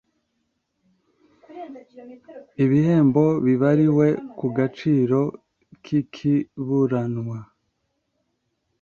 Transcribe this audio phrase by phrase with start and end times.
[2.63, 5.19] Ibihembo bibariwe ku gaciro
[5.83, 7.39] k ikiburanwa